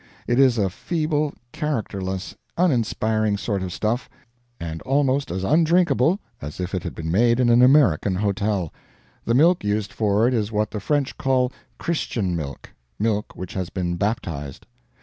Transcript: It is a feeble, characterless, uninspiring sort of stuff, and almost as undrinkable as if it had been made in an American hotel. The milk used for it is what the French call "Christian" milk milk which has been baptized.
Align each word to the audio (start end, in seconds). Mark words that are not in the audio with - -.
It 0.25 0.39
is 0.39 0.57
a 0.57 0.67
feeble, 0.71 1.31
characterless, 1.51 2.35
uninspiring 2.57 3.37
sort 3.37 3.61
of 3.61 3.71
stuff, 3.71 4.09
and 4.59 4.81
almost 4.81 5.29
as 5.29 5.43
undrinkable 5.43 6.19
as 6.41 6.59
if 6.59 6.73
it 6.73 6.81
had 6.81 6.95
been 6.95 7.11
made 7.11 7.39
in 7.39 7.49
an 7.51 7.61
American 7.61 8.15
hotel. 8.15 8.73
The 9.25 9.35
milk 9.35 9.63
used 9.63 9.93
for 9.93 10.27
it 10.27 10.33
is 10.33 10.51
what 10.51 10.71
the 10.71 10.79
French 10.79 11.19
call 11.19 11.51
"Christian" 11.77 12.35
milk 12.35 12.71
milk 12.97 13.35
which 13.35 13.53
has 13.53 13.69
been 13.69 13.95
baptized. 13.95 14.65